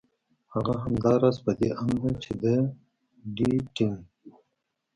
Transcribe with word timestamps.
هغه 0.53 0.73
همدا 0.83 1.13
راز 1.21 1.37
په 1.45 1.51
دې 1.59 1.69
اند 1.81 1.93
ده 2.03 2.11
چې 2.23 2.31
د 2.41 2.45
ډېټېنګ 3.35 3.99